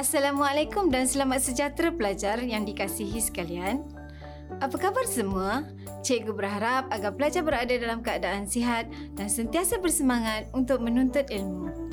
[0.00, 3.84] Assalamualaikum dan selamat sejahtera pelajar yang dikasihi sekalian.
[4.64, 5.68] Apa khabar semua?
[6.00, 11.92] Cikgu berharap agar pelajar berada dalam keadaan sihat dan sentiasa bersemangat untuk menuntut ilmu.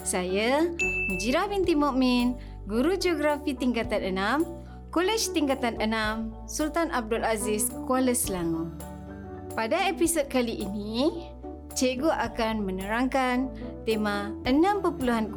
[0.00, 0.64] Saya,
[1.12, 8.72] Mujirah binti Mukmin, Guru Geografi Tingkatan 6, Kolej Tingkatan 6, Sultan Abdul Aziz, Kuala Selangor.
[9.52, 11.28] Pada episod kali ini,
[11.74, 13.50] cikgu akan menerangkan
[13.88, 15.32] tema 6.0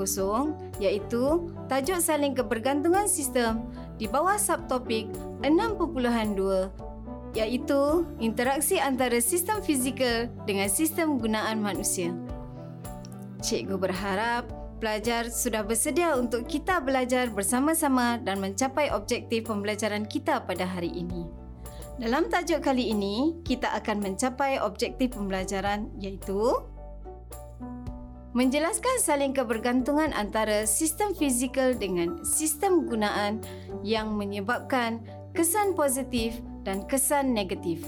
[0.84, 1.24] iaitu
[1.72, 3.66] tajuk saling kebergantungan sistem
[3.96, 5.08] di bawah subtopik
[5.42, 6.86] 6.2
[7.36, 12.16] iaitu interaksi antara sistem fizikal dengan sistem gunaan manusia.
[13.44, 14.48] Cikgu berharap
[14.80, 21.45] pelajar sudah bersedia untuk kita belajar bersama-sama dan mencapai objektif pembelajaran kita pada hari ini.
[21.96, 26.60] Dalam tajuk kali ini, kita akan mencapai objektif pembelajaran iaitu
[28.36, 33.40] menjelaskan saling kebergantungan antara sistem fizikal dengan sistem gunaan
[33.80, 35.00] yang menyebabkan
[35.32, 36.36] kesan positif
[36.68, 37.80] dan kesan negatif.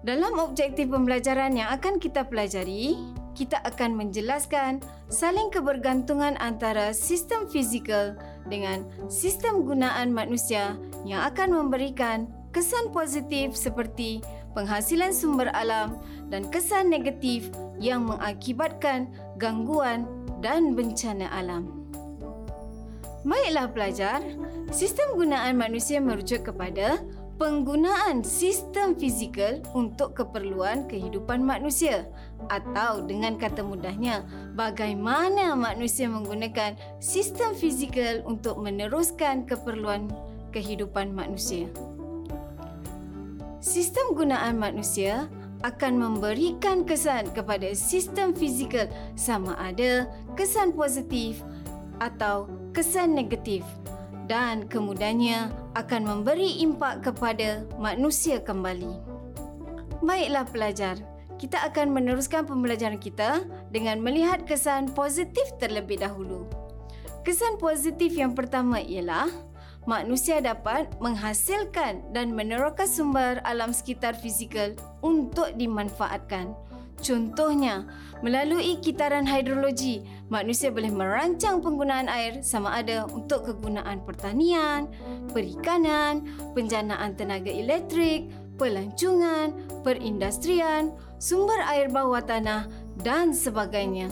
[0.00, 2.96] Dalam objektif pembelajaran yang akan kita pelajari,
[3.34, 8.14] kita akan menjelaskan saling kebergantungan antara sistem fizikal
[8.46, 14.22] dengan sistem gunaan manusia yang akan memberikan kesan positif seperti
[14.54, 15.98] penghasilan sumber alam
[16.30, 17.50] dan kesan negatif
[17.82, 20.06] yang mengakibatkan gangguan
[20.38, 21.84] dan bencana alam.
[23.24, 24.20] Baiklah pelajar,
[24.68, 27.00] sistem gunaan manusia merujuk kepada
[27.34, 32.06] penggunaan sistem fizikal untuk keperluan kehidupan manusia
[32.46, 34.22] atau dengan kata mudahnya
[34.54, 40.06] bagaimana manusia menggunakan sistem fizikal untuk meneruskan keperluan
[40.54, 41.66] kehidupan manusia.
[43.58, 45.26] Sistem gunaan manusia
[45.64, 51.40] akan memberikan kesan kepada sistem fizikal sama ada kesan positif
[51.98, 53.64] atau kesan negatif
[54.24, 58.92] dan kemudiannya akan memberi impak kepada manusia kembali.
[60.04, 60.96] Baiklah pelajar,
[61.36, 66.48] kita akan meneruskan pembelajaran kita dengan melihat kesan positif terlebih dahulu.
[67.24, 69.28] Kesan positif yang pertama ialah
[69.84, 76.52] manusia dapat menghasilkan dan meneroka sumber alam sekitar fizikal untuk dimanfaatkan.
[77.04, 77.84] Contohnya,
[78.24, 80.00] melalui kitaran hidrologi,
[80.32, 84.88] manusia boleh merancang penggunaan air sama ada untuk kegunaan pertanian,
[85.28, 86.24] perikanan,
[86.56, 89.52] penjanaan tenaga elektrik, pelancongan,
[89.84, 92.72] perindustrian, sumber air bawah tanah
[93.04, 94.08] dan sebagainya.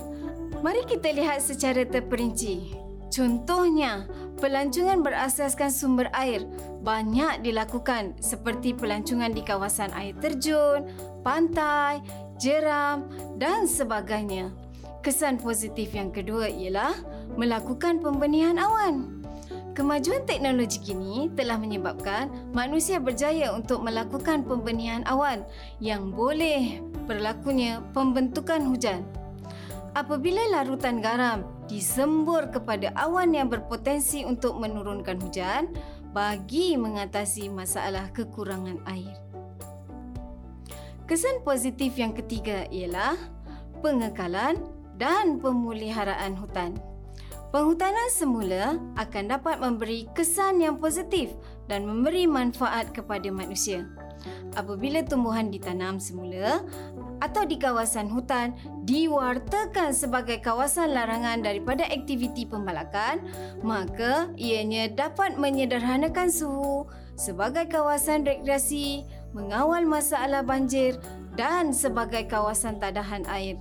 [0.61, 2.77] Mari kita lihat secara terperinci.
[3.13, 4.09] Contohnya,
[4.41, 6.49] pelancongan berasaskan sumber air
[6.81, 10.89] banyak dilakukan seperti pelancongan di kawasan air terjun,
[11.21, 12.01] pantai,
[12.43, 13.07] jeram
[13.39, 14.51] dan sebagainya.
[15.07, 16.95] Kesan positif yang kedua ialah
[17.39, 19.23] melakukan pembenihan awan.
[19.73, 25.47] Kemajuan teknologi kini telah menyebabkan manusia berjaya untuk melakukan pembenihan awan
[25.81, 29.07] yang boleh berlakunya pembentukan hujan.
[29.97, 35.73] Apabila larutan garam disembur kepada awan yang berpotensi untuk menurunkan hujan
[36.13, 39.32] bagi mengatasi masalah kekurangan air.
[41.13, 43.21] Kesan positif yang ketiga ialah
[43.85, 44.57] pengekalan
[44.97, 46.81] dan pemeliharaan hutan.
[47.53, 51.29] Penghutanan semula akan dapat memberi kesan yang positif
[51.69, 53.85] dan memberi manfaat kepada manusia.
[54.57, 56.65] Apabila tumbuhan ditanam semula,
[57.21, 58.57] atau di kawasan hutan
[58.89, 63.21] diwartakan sebagai kawasan larangan daripada aktiviti pembalakan,
[63.61, 66.89] maka ianya dapat menyederhanakan suhu
[67.21, 70.97] sebagai kawasan rekreasi, mengawal masalah banjir
[71.37, 73.57] dan sebagai kawasan tadahan air.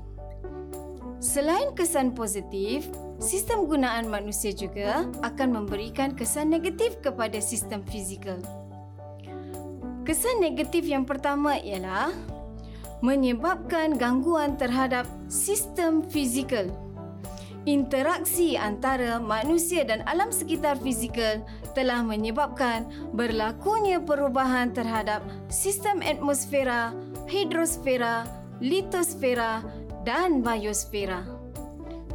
[1.22, 2.90] Selain kesan positif,
[3.22, 8.42] sistem gunaan manusia juga akan memberikan kesan negatif kepada sistem fizikal.
[10.02, 12.10] Kesan negatif yang pertama ialah
[13.06, 16.66] menyebabkan gangguan terhadap sistem fizikal.
[17.70, 26.92] Interaksi antara manusia dan alam sekitar fizikal telah menyebabkan berlakunya perubahan terhadap sistem atmosfera,
[27.28, 28.28] hidrosfera,
[28.60, 29.64] litosfera
[30.04, 31.24] dan biosfera.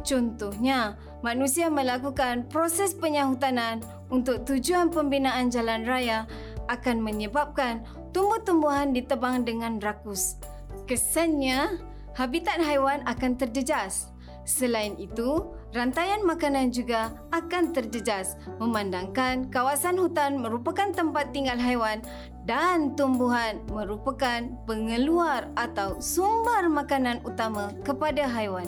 [0.07, 6.23] Contohnya, manusia melakukan proses penyahutanan untuk tujuan pembinaan jalan raya
[6.71, 7.83] akan menyebabkan
[8.15, 10.39] tumbuh-tumbuhan ditebang dengan rakus
[10.87, 11.83] Kesannya,
[12.15, 14.07] habitat haiwan akan terjejas.
[14.47, 15.43] Selain itu,
[15.75, 21.99] rantaian makanan juga akan terjejas memandangkan kawasan hutan merupakan tempat tinggal haiwan
[22.47, 28.67] dan tumbuhan merupakan pengeluar atau sumber makanan utama kepada haiwan.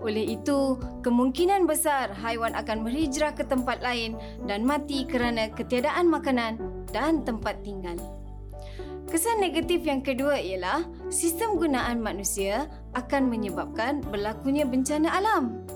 [0.00, 4.16] Oleh itu, kemungkinan besar haiwan akan berhijrah ke tempat lain
[4.48, 6.56] dan mati kerana ketiadaan makanan
[6.88, 8.00] dan tempat tinggal.
[9.10, 15.66] Kesan negatif yang kedua ialah sistem gunaan manusia akan menyebabkan berlakunya bencana alam.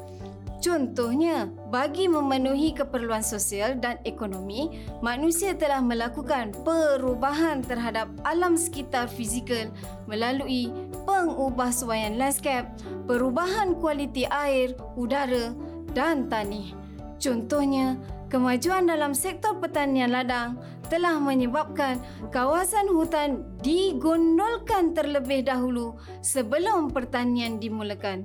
[0.64, 9.68] Contohnya, bagi memenuhi keperluan sosial dan ekonomi, manusia telah melakukan perubahan terhadap alam sekitar fizikal
[10.08, 10.72] melalui
[11.04, 12.64] pengubahsuaian landscape,
[13.04, 15.52] perubahan kualiti air, udara
[15.92, 16.72] dan tanah.
[17.20, 18.00] Contohnya,
[18.32, 20.56] kemajuan dalam sektor pertanian ladang
[20.88, 22.00] telah menyebabkan
[22.32, 28.24] kawasan hutan digondolkan terlebih dahulu sebelum pertanian dimulakan.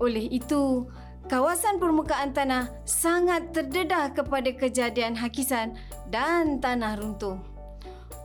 [0.00, 0.88] Oleh itu,
[1.30, 5.78] kawasan permukaan tanah sangat terdedah kepada kejadian hakisan
[6.10, 7.38] dan tanah runtuh.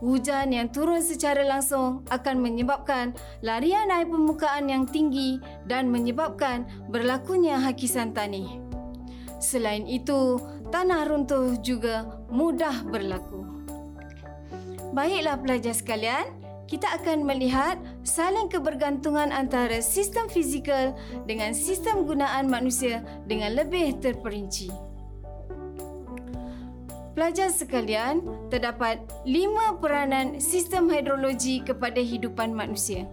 [0.02, 3.14] Hujan yang turun secara langsung akan menyebabkan
[3.46, 5.38] larian air permukaan yang tinggi
[5.70, 8.58] dan menyebabkan berlakunya hakisan tanah.
[9.38, 10.42] Selain itu,
[10.74, 13.46] tanah runtuh juga mudah berlaku.
[14.98, 16.26] Baiklah pelajar sekalian,
[16.66, 20.98] kita akan melihat saling kebergantungan antara sistem fizikal
[21.30, 24.74] dengan sistem gunaan manusia dengan lebih terperinci.
[27.16, 28.20] Pelajar sekalian,
[28.52, 33.08] terdapat lima peranan sistem hidrologi kepada hidupan manusia.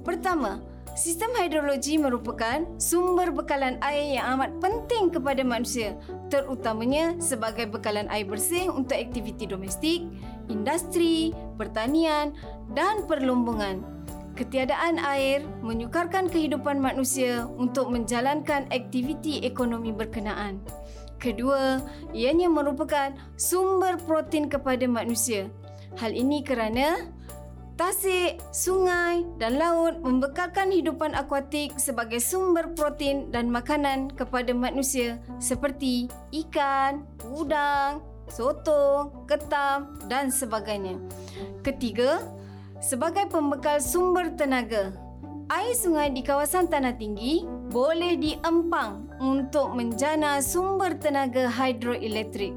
[0.00, 5.96] Pertama, Sistem hidrologi merupakan sumber bekalan air yang amat penting kepada manusia,
[6.28, 10.04] terutamanya sebagai bekalan air bersih untuk aktiviti domestik,
[10.52, 12.36] industri, pertanian
[12.76, 13.80] dan perlumbungan.
[14.36, 20.60] Ketiadaan air menyukarkan kehidupan manusia untuk menjalankan aktiviti ekonomi berkenaan.
[21.16, 21.80] Kedua,
[22.12, 25.48] ianya merupakan sumber protein kepada manusia.
[25.96, 27.12] Hal ini kerana
[27.72, 36.06] Tasik, sungai dan laut membekalkan hidupan akuatik sebagai sumber protein dan makanan kepada manusia seperti
[36.30, 40.96] ikan, udang, sotong, ketam dan sebagainya.
[41.60, 42.24] Ketiga,
[42.80, 44.96] sebagai pembekal sumber tenaga,
[45.52, 52.56] air sungai di kawasan tanah tinggi boleh diempang untuk menjana sumber tenaga hidroelektrik.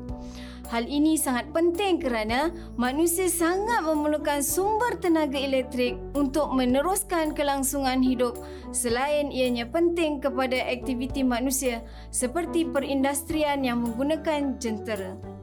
[0.65, 8.33] Hal ini sangat penting kerana manusia sangat memerlukan sumber tenaga elektrik untuk meneruskan kelangsungan hidup
[8.73, 15.34] selain ianya penting kepada aktiviti manusia seperti perindustrian yang menggunakan jentera.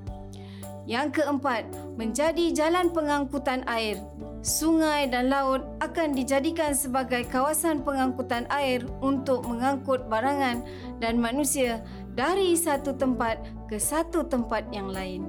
[0.82, 1.62] Yang keempat,
[1.94, 4.02] menjadi jalan pengangkutan air.
[4.42, 10.66] Sungai dan laut akan dijadikan sebagai kawasan pengangkutan air untuk mengangkut barangan
[10.98, 11.78] dan manusia
[12.18, 13.38] dari satu tempat
[13.70, 15.22] ke satu tempat yang lain.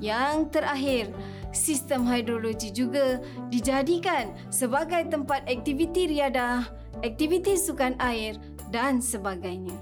[0.00, 1.04] Yang terakhir,
[1.52, 3.20] sistem hidrologi juga
[3.52, 6.64] dijadikan sebagai tempat aktiviti riadah,
[7.04, 8.40] aktiviti sukan air
[8.72, 9.76] dan sebagainya.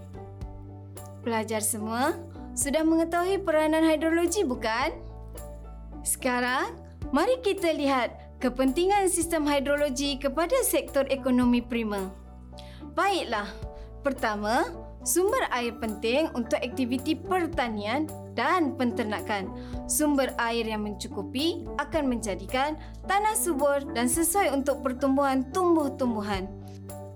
[1.23, 2.19] Pelajar semua
[2.55, 4.95] sudah mengetahui peranan hidrologi bukan?
[6.07, 6.79] Sekarang,
[7.11, 12.15] mari kita lihat kepentingan sistem hidrologi kepada sektor ekonomi prima.
[12.95, 13.51] Baiklah,
[14.07, 14.63] pertama,
[15.05, 19.53] Sumber air penting untuk aktiviti pertanian dan penternakan.
[19.85, 26.49] Sumber air yang mencukupi akan menjadikan tanah subur dan sesuai untuk pertumbuhan tumbuh-tumbuhan.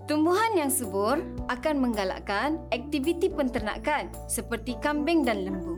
[0.08, 1.20] Tumbuhan yang subur
[1.52, 5.76] akan menggalakkan aktiviti penternakan seperti kambing dan lembu.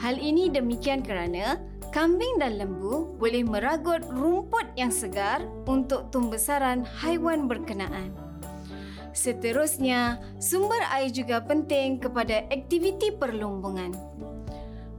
[0.00, 1.60] Hal ini demikian kerana
[1.92, 8.08] kambing dan lembu boleh meragut rumput yang segar untuk tumbesaran haiwan berkenaan.
[9.12, 13.92] Seterusnya, sumber air juga penting kepada aktiviti perlumbungan.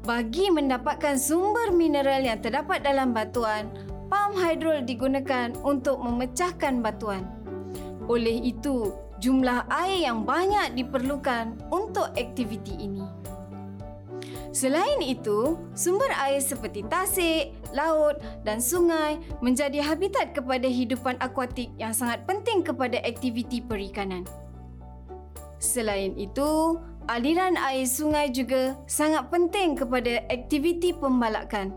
[0.05, 3.73] Bagi mendapatkan sumber mineral yang terdapat dalam batuan,
[4.13, 7.36] pam hidrol digunakan untuk memecahkan batuan.
[8.07, 13.03] Oleh itu, jumlah air yang banyak diperlukan untuk aktiviti ini.
[14.55, 21.93] Selain itu, sumber air seperti tasik, laut dan sungai menjadi habitat kepada hidupan akuatik yang
[21.93, 24.25] sangat penting kepada aktiviti perikanan.
[25.61, 31.73] Selain itu, aliran air sungai juga sangat penting kepada aktiviti pembalakan.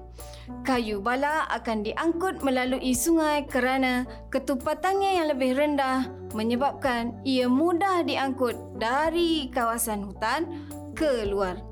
[0.66, 4.02] Kayu balak akan diangkut melalui sungai kerana
[4.34, 10.50] ketupatannya yang lebih rendah menyebabkan ia mudah diangkut dari kawasan hutan
[10.98, 11.62] ke luar.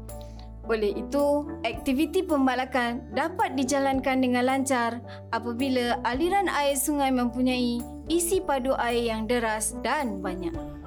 [0.68, 5.00] Oleh itu, aktiviti pembalakan dapat dijalankan dengan lancar
[5.32, 7.80] apabila aliran air sungai mempunyai
[8.12, 10.77] isi padu air yang deras dan banyak.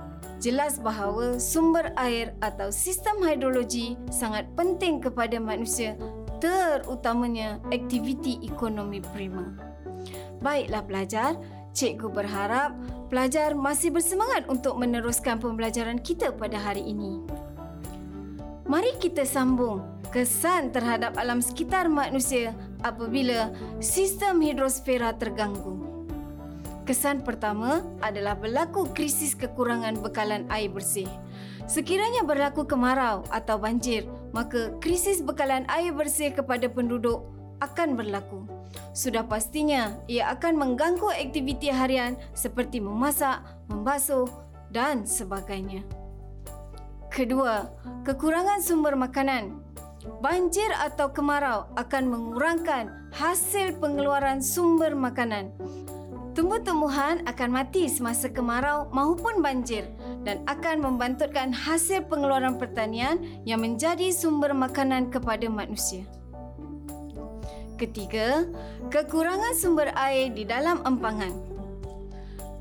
[0.42, 5.94] Jelas bahawa sumber air atau sistem hidrologi sangat penting kepada manusia
[6.42, 9.54] terutamanya aktiviti ekonomi prima.
[10.42, 11.38] Baiklah pelajar,
[11.78, 12.74] cikgu berharap
[13.14, 17.22] pelajar masih bersemangat untuk meneruskan pembelajaran kita pada hari ini.
[18.66, 25.91] Mari kita sambung kesan terhadap alam sekitar manusia apabila sistem hidrosfera terganggu.
[26.82, 31.06] Kesan pertama adalah berlaku krisis kekurangan bekalan air bersih.
[31.70, 37.22] Sekiranya berlaku kemarau atau banjir, maka krisis bekalan air bersih kepada penduduk
[37.62, 38.50] akan berlaku.
[38.98, 44.26] Sudah pastinya ia akan mengganggu aktiviti harian seperti memasak, membasuh
[44.74, 45.86] dan sebagainya.
[47.12, 47.68] Kedua,
[48.08, 49.60] kekurangan sumber makanan.
[50.18, 55.54] Banjir atau kemarau akan mengurangkan hasil pengeluaran sumber makanan.
[56.32, 59.84] Tumbuh-tumbuhan akan mati semasa kemarau maupun banjir
[60.24, 66.08] dan akan membantutkan hasil pengeluaran pertanian yang menjadi sumber makanan kepada manusia.
[67.76, 68.48] Ketiga,
[68.88, 71.36] kekurangan sumber air di dalam empangan.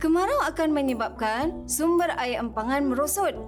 [0.02, 3.38] Kemarau akan menyebabkan sumber air empangan merosot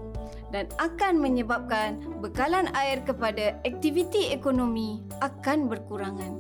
[0.55, 6.33] dan akan menyebabkan bekalan air kepada aktiviti ekonomi akan berkurangan.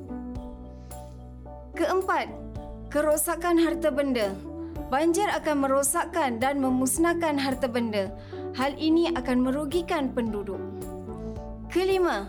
[1.72, 2.28] Keempat,
[2.92, 4.36] kerosakan harta benda.
[4.92, 8.12] Banjir akan merosakkan dan memusnahkan harta benda.
[8.52, 10.60] Hal ini akan merugikan penduduk.
[11.72, 12.28] Kelima,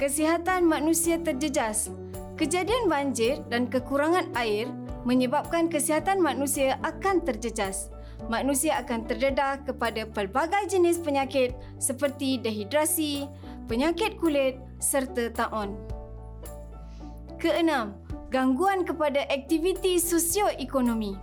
[0.00, 1.92] kesihatan manusia terjejas.
[2.40, 4.72] Kejadian banjir dan kekurangan air
[5.04, 7.92] menyebabkan kesihatan manusia akan terjejas
[8.28, 13.28] manusia akan terdedah kepada pelbagai jenis penyakit seperti dehidrasi,
[13.68, 15.76] penyakit kulit serta taun.
[17.36, 18.03] Keenam,
[18.34, 21.14] gangguan kepada aktiviti sosioekonomi.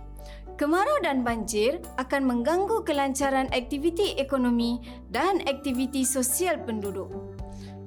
[0.56, 4.80] Kemarau dan banjir akan mengganggu kelancaran aktiviti ekonomi
[5.12, 7.12] dan aktiviti sosial penduduk.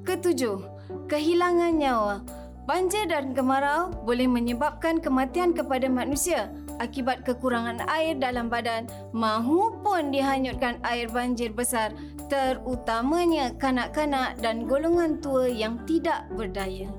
[0.05, 0.61] Ketujuh,
[1.09, 2.21] kehilangan nyawa.
[2.69, 10.77] Banjir dan kemarau boleh menyebabkan kematian kepada manusia akibat kekurangan air dalam badan mahupun dihanyutkan
[10.85, 11.93] air banjir besar
[12.29, 16.89] terutamanya kanak-kanak dan golongan tua yang tidak berdaya.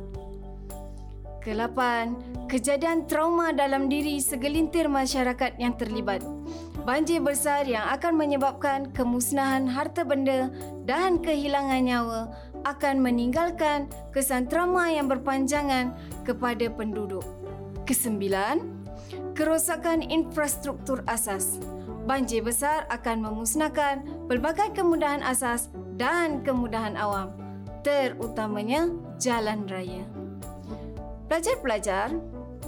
[1.47, 2.19] Kelapan,
[2.51, 6.19] kejadian trauma dalam diri segelintir masyarakat yang terlibat.
[6.83, 10.51] Banjir besar yang akan menyebabkan kemusnahan harta benda
[10.91, 12.35] dan kehilangan nyawa
[12.67, 15.95] akan meninggalkan kesan trauma yang berpanjangan
[16.27, 17.23] kepada penduduk.
[17.87, 18.67] Kesembilan,
[19.39, 21.63] kerosakan infrastruktur asas.
[22.11, 27.31] Banjir besar akan memusnahkan pelbagai kemudahan asas dan kemudahan awam,
[27.87, 28.91] terutamanya
[29.23, 30.16] jalan raya.
[31.27, 32.15] Pelajar-pelajar,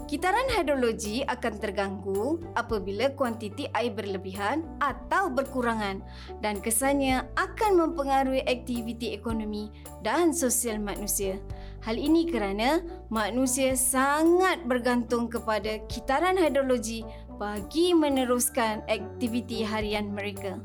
[0.09, 6.01] Kitaran hidrologi akan terganggu apabila kuantiti air berlebihan atau berkurangan
[6.41, 9.69] dan kesannya akan mempengaruhi aktiviti ekonomi
[10.01, 11.37] dan sosial manusia.
[11.85, 12.81] Hal ini kerana
[13.13, 17.05] manusia sangat bergantung kepada kitaran hidrologi
[17.37, 20.57] bagi meneruskan aktiviti harian mereka.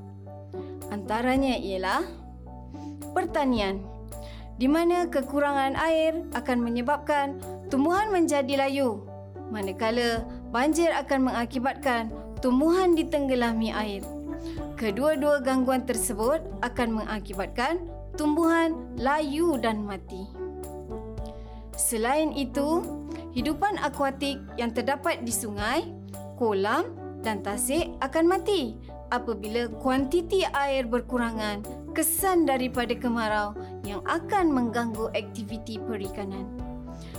[0.87, 2.07] Antaranya ialah
[3.11, 3.83] pertanian
[4.55, 7.41] di mana kekurangan air akan menyebabkan
[7.73, 9.01] tumbuhan menjadi layu
[9.49, 10.21] manakala
[10.53, 14.05] banjir akan mengakibatkan tumbuhan ditenggelami air.
[14.77, 17.81] Kedua-dua gangguan tersebut akan mengakibatkan
[18.13, 20.29] tumbuhan layu dan mati.
[21.73, 22.85] Selain itu,
[23.33, 25.89] hidupan akuatik yang terdapat di sungai,
[26.37, 26.93] kolam
[27.25, 28.77] dan tasik akan mati
[29.09, 31.65] apabila kuantiti air berkurangan
[31.97, 36.72] kesan daripada kemarau yang akan mengganggu aktiviti perikanan.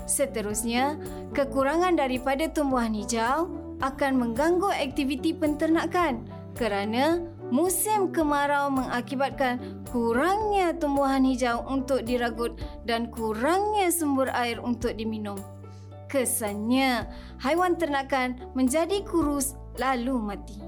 [0.04, 1.00] Seterusnya,
[1.32, 3.48] kekurangan daripada tumbuhan hijau
[3.80, 13.88] akan mengganggu aktiviti penternakan kerana musim kemarau mengakibatkan kurangnya tumbuhan hijau untuk diragut dan kurangnya
[13.88, 15.40] sumber air untuk diminum.
[16.12, 17.10] Kesannya,
[17.42, 20.60] haiwan ternakan menjadi kurus lalu mati.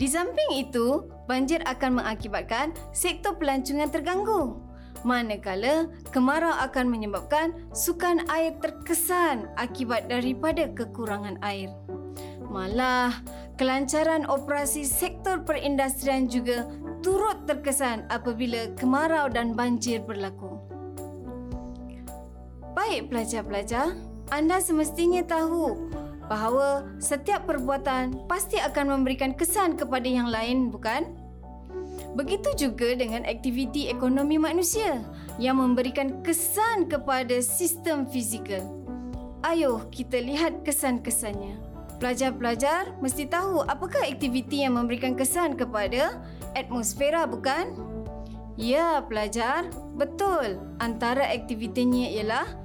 [0.00, 4.71] Di samping itu, banjir akan mengakibatkan sektor pelancongan terganggu
[5.02, 11.70] manakala kemarau akan menyebabkan sukan air terkesan akibat daripada kekurangan air.
[12.52, 13.16] Malah,
[13.56, 16.68] kelancaran operasi sektor perindustrian juga
[17.00, 20.60] turut terkesan apabila kemarau dan banjir berlaku.
[22.76, 23.96] Baik pelajar-pelajar,
[24.32, 25.92] anda semestinya tahu
[26.28, 31.21] bahawa setiap perbuatan pasti akan memberikan kesan kepada yang lain, bukan?
[32.12, 35.00] Begitu juga dengan aktiviti ekonomi manusia
[35.40, 38.60] yang memberikan kesan kepada sistem fizikal.
[39.40, 41.56] Ayuh kita lihat kesan-kesannya.
[41.98, 46.20] Pelajar-pelajar mesti tahu apakah aktiviti yang memberikan kesan kepada
[46.52, 47.72] atmosfera bukan?
[48.60, 49.72] Ya, pelajar.
[49.96, 50.60] Betul.
[50.78, 52.61] Antara aktivitinya ialah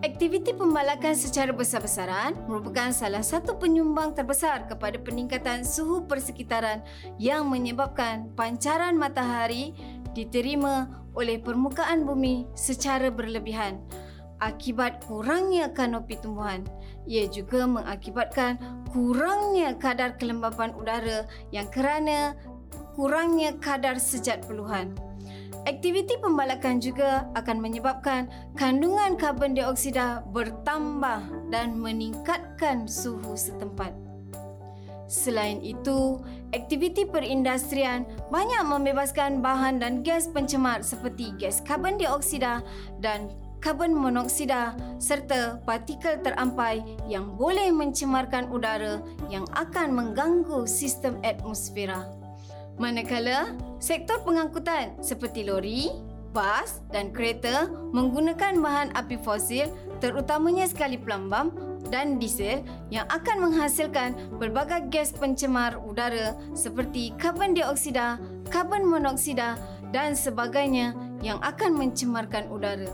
[0.00, 6.80] Aktiviti pembalakan secara besar-besaran merupakan salah satu penyumbang terbesar kepada peningkatan suhu persekitaran
[7.20, 9.76] yang menyebabkan pancaran matahari
[10.16, 13.76] diterima oleh permukaan bumi secara berlebihan
[14.40, 16.64] akibat kurangnya kanopi tumbuhan.
[17.04, 18.56] Ia juga mengakibatkan
[18.96, 22.32] kurangnya kadar kelembapan udara yang kerana
[22.96, 24.96] kurangnya kadar sejat peluhan.
[25.68, 31.20] Aktiviti pembalakan juga akan menyebabkan kandungan karbon dioksida bertambah
[31.52, 33.92] dan meningkatkan suhu setempat.
[35.10, 36.22] Selain itu,
[36.54, 42.62] aktiviti perindustrian banyak membebaskan bahan dan gas pencemar seperti gas karbon dioksida
[43.02, 43.26] dan
[43.58, 52.19] karbon monoksida serta partikel terampai yang boleh mencemarkan udara yang akan mengganggu sistem atmosfera.
[52.76, 55.90] Manakala sektor pengangkutan seperti lori,
[56.30, 59.66] bas dan kereta menggunakan bahan api fosil
[59.98, 61.50] terutamanya sekali pelambam
[61.90, 62.62] dan diesel
[62.92, 69.58] yang akan menghasilkan pelbagai gas pencemar udara seperti karbon dioksida, karbon monoksida
[69.90, 72.88] dan sebagainya yang akan mencemarkan udara.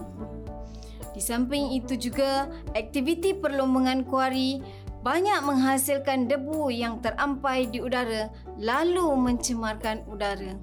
[1.16, 2.44] Di samping itu juga,
[2.76, 4.60] aktiviti perlombangan kuari
[5.06, 8.26] banyak menghasilkan debu yang terampai di udara
[8.58, 10.58] lalu mencemarkan udara.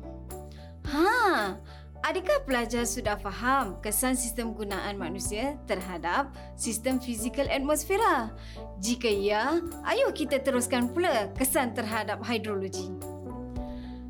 [0.92, 1.56] Ha,
[2.04, 8.36] adakah pelajar sudah faham kesan sistem gunaan manusia terhadap sistem fizikal atmosfera?
[8.84, 12.92] Jika ya, ayo kita teruskan pula kesan terhadap hidrologi.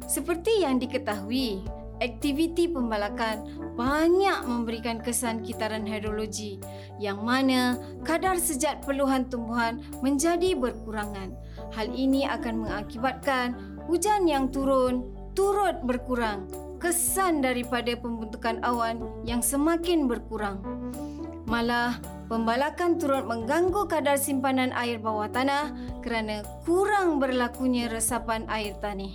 [0.09, 1.61] Seperti yang diketahui,
[2.03, 3.47] aktiviti pembalakan
[3.79, 6.59] banyak memberikan kesan kitaran hidrologi
[6.99, 11.31] yang mana kadar sejat peluhan tumbuhan menjadi berkurangan.
[11.71, 13.55] Hal ini akan mengakibatkan
[13.87, 16.45] hujan yang turun turut berkurang,
[16.77, 20.61] kesan daripada pembentukan awan yang semakin berkurang.
[21.49, 25.71] Malah, pembalakan turut mengganggu kadar simpanan air bawah tanah
[26.03, 29.13] kerana kurang berlakunya resapan air tanah.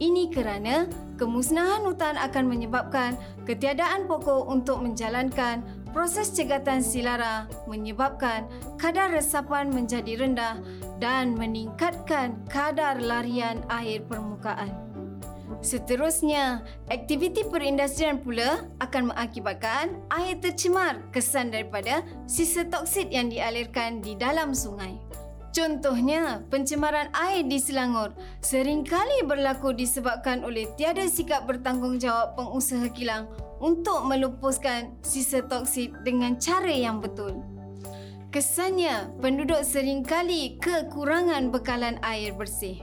[0.00, 0.88] Ini kerana
[1.20, 5.60] kemusnahan hutan akan menyebabkan ketiadaan pokok untuk menjalankan
[5.92, 8.48] proses cegatan silara menyebabkan
[8.80, 10.56] kadar resapan menjadi rendah
[11.02, 14.89] dan meningkatkan kadar larian air permukaan.
[15.60, 24.16] Seterusnya, aktiviti perindustrian pula akan mengakibatkan air tercemar kesan daripada sisa toksid yang dialirkan di
[24.16, 24.96] dalam sungai.
[25.52, 33.28] Contohnya, pencemaran air di Selangor seringkali berlaku disebabkan oleh tiada sikap bertanggungjawab pengusaha kilang
[33.60, 37.36] untuk melupuskan sisa toksid dengan cara yang betul.
[38.30, 42.78] Kesannya, penduduk seringkali kekurangan bekalan air bersih.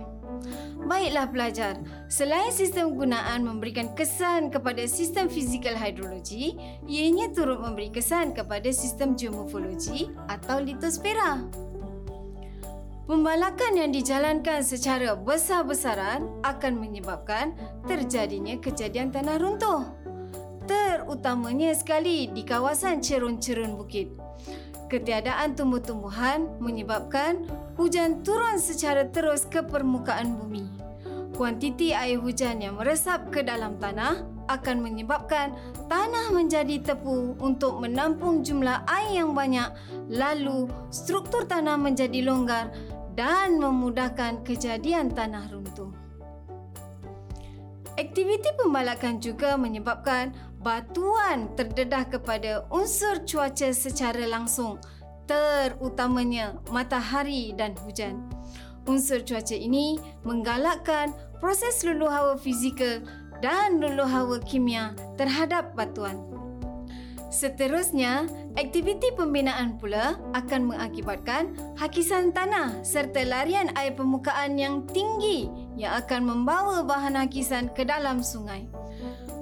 [0.87, 1.75] Baiklah pelajar,
[2.07, 6.55] selain sistem gunaan memberikan kesan kepada sistem fizikal hidrologi,
[6.87, 11.43] ianya turut memberi kesan kepada sistem geomorfologi atau litosfera.
[13.07, 17.55] Pembalakan yang dijalankan secara besar-besaran akan menyebabkan
[17.87, 19.87] terjadinya kejadian tanah runtuh.
[20.67, 24.11] Terutamanya sekali di kawasan cerun-cerun bukit.
[24.87, 27.43] Ketiadaan tumbuh-tumbuhan menyebabkan
[27.75, 30.63] hujan turun secara terus ke permukaan bumi.
[31.35, 35.51] Kuantiti air hujan yang meresap ke dalam tanah akan menyebabkan
[35.91, 39.69] tanah menjadi tepu untuk menampung jumlah air yang banyak
[40.07, 42.71] lalu struktur tanah menjadi longgar
[43.19, 45.91] dan memudahkan kejadian tanah runtuh.
[47.97, 50.31] Aktiviti pembalakan juga menyebabkan
[50.67, 54.75] batuan terdedah kepada unsur cuaca secara langsung,
[55.23, 58.27] terutamanya matahari dan hujan.
[58.83, 59.95] Unsur cuaca ini
[60.27, 62.99] menggalakkan proses luluh hawa fizikal
[63.39, 66.19] dan luluh hawa kimia terhadap batuan.
[67.31, 68.27] Seterusnya,
[68.59, 75.47] aktiviti pembinaan pula akan mengakibatkan hakisan tanah serta larian air permukaan yang tinggi
[75.79, 78.67] yang akan membawa bahan hakisan ke dalam sungai.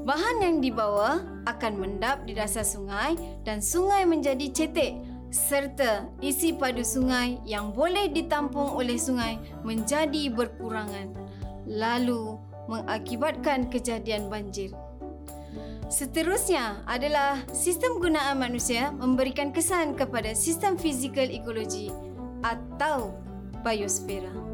[0.05, 4.93] Bahan yang dibawa akan mendap di dasar sungai dan sungai menjadi cetek
[5.33, 11.09] serta isi padu sungai yang boleh ditampung oleh sungai menjadi berkurangan
[11.65, 12.37] lalu
[12.69, 14.69] mengakibatkan kejadian banjir.
[15.89, 21.89] Seterusnya adalah sistem gunaan manusia memberikan kesan kepada sistem fizikal ekologi
[22.45, 23.09] atau
[23.65, 24.44] biosfera.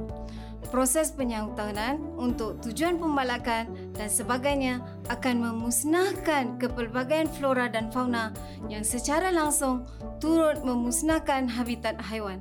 [0.71, 4.79] Proses penyahutanan untuk tujuan pembalakan dan sebagainya
[5.11, 8.31] akan memusnahkan kepelbagaian flora dan fauna
[8.71, 9.83] yang secara langsung
[10.23, 12.39] turut memusnahkan habitat haiwan.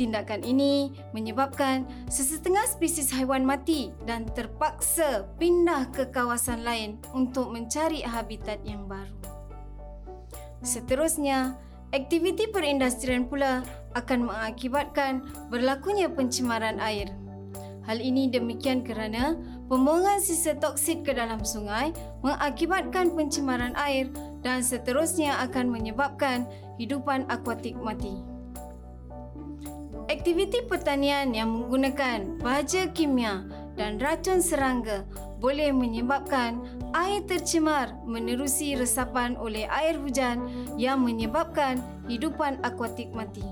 [0.00, 8.00] Tindakan ini menyebabkan sesetengah spesies haiwan mati dan terpaksa pindah ke kawasan lain untuk mencari
[8.08, 9.12] habitat yang baru.
[10.64, 13.64] Seterusnya, Aktiviti perindustrian pula
[13.96, 17.08] akan mengakibatkan berlakunya pencemaran air.
[17.88, 19.32] Hal ini demikian kerana
[19.72, 24.12] pembuangan sisa toksid ke dalam sungai mengakibatkan pencemaran air
[24.44, 26.44] dan seterusnya akan menyebabkan
[26.76, 28.20] hidupan akuatik mati.
[30.12, 33.48] Aktiviti pertanian yang menggunakan baja kimia
[33.80, 36.58] dan racun serangga boleh menyebabkan
[36.94, 41.78] air tercemar menerusi resapan oleh air hujan yang menyebabkan
[42.10, 43.46] hidupan akuatik mati.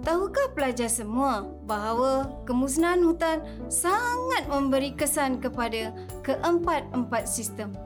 [0.00, 5.92] Tahukah pelajar semua bahawa kemusnahan hutan sangat memberi kesan kepada
[6.24, 7.76] keempat-empat sistem?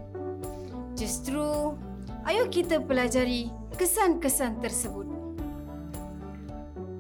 [0.95, 1.75] Justru,
[2.23, 5.11] ayo kita pelajari kesan-kesan tersebut.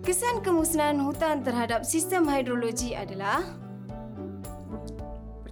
[0.02, 3.40] Kesan kemusnahan hutan terhadap sistem hidrologi adalah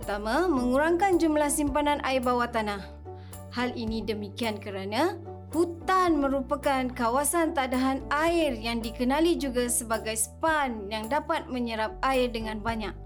[0.03, 2.83] Pertama, mengurangkan jumlah simpanan air bawah tanah.
[3.55, 5.15] Hal ini demikian kerana
[5.53, 12.57] Hutan merupakan kawasan tadahan air yang dikenali juga sebagai span yang dapat menyerap air dengan
[12.57, 12.97] banyak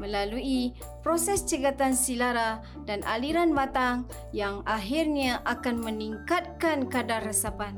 [0.00, 0.72] melalui
[1.04, 7.76] proses cegatan silara dan aliran batang yang akhirnya akan meningkatkan kadar resapan.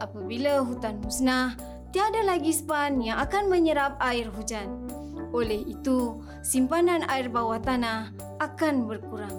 [0.00, 1.52] Apabila hutan musnah,
[1.92, 4.88] tiada lagi span yang akan menyerap air hujan.
[5.36, 8.08] Oleh itu, simpanan air bawah tanah
[8.40, 9.36] akan berkurang.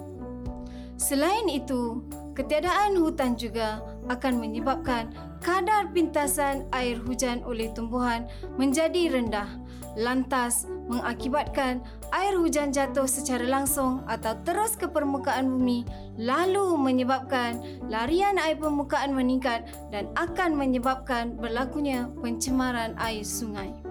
[0.94, 2.06] Selain itu,
[2.38, 5.10] Ketiadaan hutan juga akan menyebabkan
[5.42, 9.58] kadar pintasan air hujan oleh tumbuhan menjadi rendah,
[9.98, 11.82] lantas mengakibatkan
[12.14, 15.82] air hujan jatuh secara langsung atau terus ke permukaan bumi
[16.14, 17.58] lalu menyebabkan
[17.90, 23.87] larian air permukaan meningkat dan akan menyebabkan berlakunya pencemaran air sungai.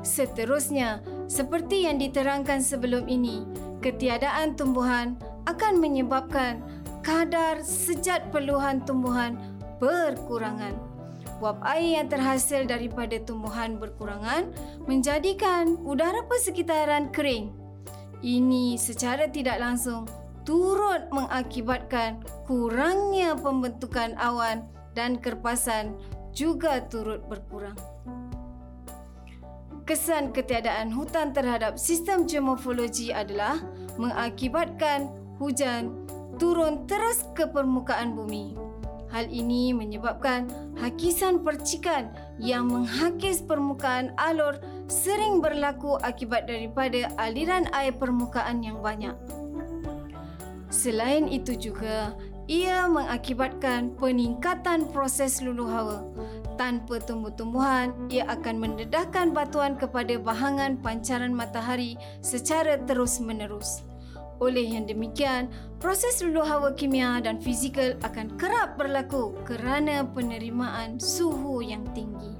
[0.00, 3.44] Seterusnya, seperti yang diterangkan sebelum ini,
[3.84, 6.64] ketiadaan tumbuhan akan menyebabkan
[7.04, 9.36] kadar sejat peluhan tumbuhan
[9.80, 10.76] berkurangan.
[11.40, 14.52] Wap air yang terhasil daripada tumbuhan berkurangan
[14.84, 17.52] menjadikan udara persekitaran kering.
[18.20, 20.04] Ini secara tidak langsung
[20.44, 25.96] turut mengakibatkan kurangnya pembentukan awan dan kerpasan
[26.36, 27.76] juga turut berkurang.
[29.90, 33.58] Kesan ketiadaan hutan terhadap sistem geomorfologi adalah
[33.98, 35.10] mengakibatkan
[35.42, 36.06] hujan
[36.38, 38.54] turun terus ke permukaan bumi.
[39.10, 40.46] Hal ini menyebabkan
[40.78, 49.18] hakisan percikan yang menghakis permukaan alur sering berlaku akibat daripada aliran air permukaan yang banyak.
[50.70, 52.14] Selain itu juga,
[52.46, 55.98] ia mengakibatkan peningkatan proses luluh hawa.
[56.60, 63.80] Tanpa tumbuh-tumbuhan, ia akan mendedahkan batuan kepada bahangan pancaran matahari secara terus-menerus.
[64.44, 65.48] Oleh yang demikian,
[65.80, 72.36] proses luluh hawa kimia dan fizikal akan kerap berlaku kerana penerimaan suhu yang tinggi.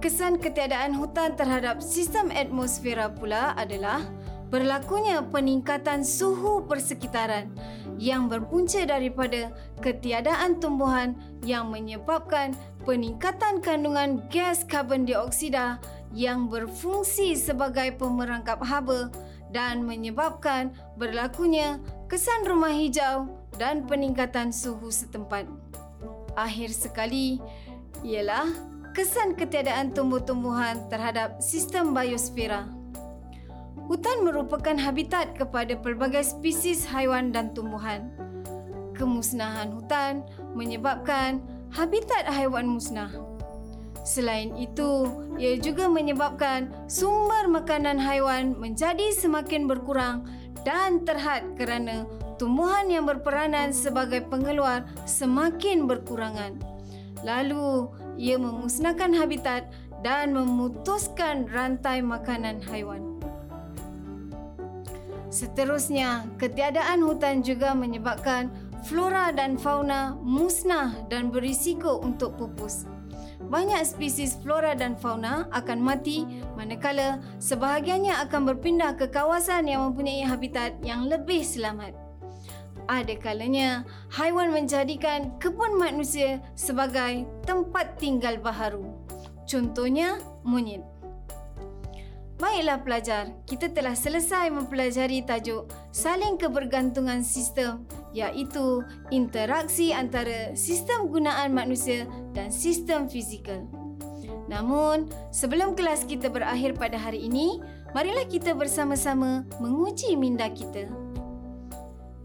[0.00, 4.00] Kesan ketiadaan hutan terhadap sistem atmosfera pula adalah
[4.48, 7.52] berlakunya peningkatan suhu persekitaran
[8.00, 9.52] yang berpunca daripada
[9.84, 11.12] ketiadaan tumbuhan
[11.44, 12.56] yang menyebabkan
[12.88, 15.76] peningkatan kandungan gas karbon dioksida
[16.16, 19.12] yang berfungsi sebagai pemerangkap haba
[19.52, 21.76] dan menyebabkan berlakunya
[22.08, 23.28] kesan rumah hijau
[23.60, 25.44] dan peningkatan suhu setempat.
[26.40, 27.36] Akhir sekali
[28.00, 28.48] ialah
[28.96, 32.79] kesan ketiadaan tumbuh-tumbuhan terhadap sistem biosfera.
[33.90, 38.06] Hutan merupakan habitat kepada pelbagai spesies haiwan dan tumbuhan.
[38.94, 40.22] Kemusnahan hutan
[40.54, 41.42] menyebabkan
[41.74, 43.10] habitat haiwan musnah.
[44.06, 45.10] Selain itu,
[45.42, 50.22] ia juga menyebabkan sumber makanan haiwan menjadi semakin berkurang
[50.62, 52.06] dan terhad kerana
[52.38, 56.62] tumbuhan yang berperanan sebagai pengeluar semakin berkurangan.
[57.26, 59.66] Lalu, ia memusnahkan habitat
[60.06, 63.09] dan memutuskan rantai makanan haiwan.
[65.30, 68.50] Seterusnya, ketiadaan hutan juga menyebabkan
[68.82, 72.90] flora dan fauna musnah dan berisiko untuk pupus
[73.50, 76.22] banyak spesies flora dan fauna akan mati
[76.54, 81.98] manakala sebahagiannya akan berpindah ke kawasan yang mempunyai habitat yang lebih selamat.
[82.86, 83.82] Ada kalanya
[84.14, 88.86] haiwan menjadikan kebun manusia sebagai tempat tinggal baharu.
[89.50, 90.99] Contohnya monyet.
[92.40, 97.84] Baiklah pelajar, kita telah selesai mempelajari tajuk saling kebergantungan sistem
[98.16, 98.80] iaitu
[99.12, 103.68] interaksi antara sistem gunaan manusia dan sistem fizikal.
[104.48, 107.60] Namun, sebelum kelas kita berakhir pada hari ini,
[107.92, 110.88] marilah kita bersama-sama menguji minda kita.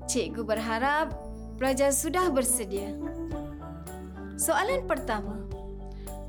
[0.08, 1.12] Cikgu berharap
[1.60, 2.96] pelajar sudah bersedia?
[4.40, 5.45] Soalan pertama.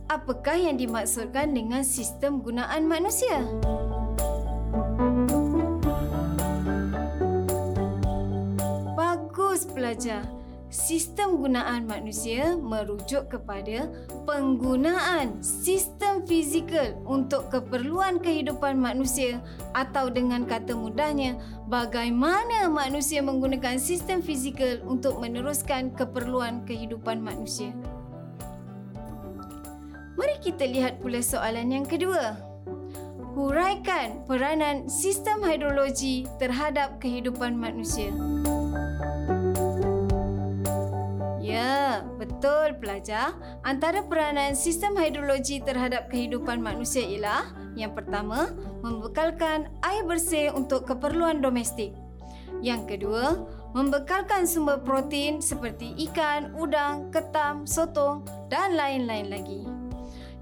[0.06, 3.42] Apakah yang dimaksudkan dengan sistem gunaan manusia?
[8.94, 10.22] Bagus pelajar.
[10.70, 13.90] Sistem gunaan manusia merujuk kepada
[14.30, 19.42] penggunaan sistem fizikal untuk keperluan kehidupan manusia
[19.74, 27.74] atau dengan kata mudahnya bagaimana manusia menggunakan sistem fizikal untuk meneruskan keperluan kehidupan manusia.
[30.16, 32.36] Mari kita lihat pula soalan yang kedua.
[33.36, 38.08] Huraikan peranan sistem hidrologi terhadap kehidupan manusia.
[41.36, 43.36] Ya, betul pelajar.
[43.60, 51.44] Antara peranan sistem hidrologi terhadap kehidupan manusia ialah yang pertama, membekalkan air bersih untuk keperluan
[51.44, 51.92] domestik.
[52.64, 53.36] Yang kedua,
[53.76, 59.75] membekalkan sumber protein seperti ikan, udang, ketam, sotong dan lain-lain lagi.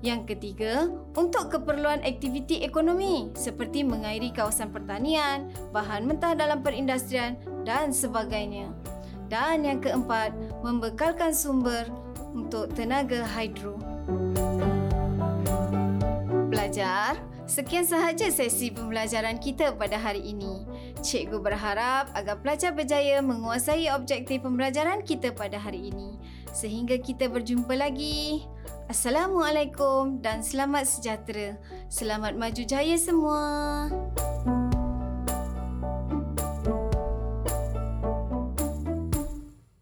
[0.05, 7.89] Yang ketiga, untuk keperluan aktiviti ekonomi seperti mengairi kawasan pertanian, bahan mentah dalam perindustrian dan
[7.89, 8.69] sebagainya.
[9.33, 11.89] Dan yang keempat, membekalkan sumber
[12.37, 13.81] untuk tenaga hidro.
[16.53, 17.17] Pelajar,
[17.49, 20.69] sekian sahaja sesi pembelajaran kita pada hari ini.
[21.01, 26.21] Cikgu berharap agar pelajar berjaya menguasai objektif pembelajaran kita pada hari ini.
[26.53, 28.45] Sehingga kita berjumpa lagi.
[28.85, 31.57] Assalamualaikum dan selamat sejahtera.
[31.89, 33.89] Selamat maju jaya semua.